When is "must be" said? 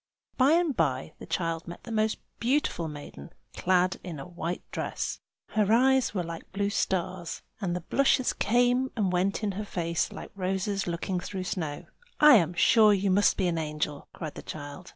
13.11-13.45